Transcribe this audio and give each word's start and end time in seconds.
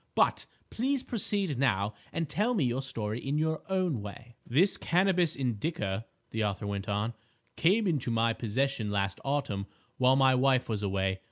But, 0.15 0.47
please 0.71 1.03
proceed 1.03 1.59
now 1.59 1.93
and 2.11 2.27
tell 2.27 2.55
me 2.55 2.63
your 2.63 2.81
story 2.81 3.19
in 3.23 3.37
your 3.37 3.61
own 3.69 4.01
way." 4.01 4.35
"This 4.49 4.75
Cannabis 4.75 5.35
indica," 5.35 6.07
the 6.31 6.43
author 6.43 6.65
went 6.65 6.89
on, 6.89 7.13
"came 7.55 7.85
into 7.85 8.09
my 8.09 8.33
possession 8.33 8.89
last 8.89 9.19
autumn 9.23 9.67
while 9.97 10.15
my 10.15 10.33
wife 10.33 10.67
was 10.67 10.81
away. 10.81 11.19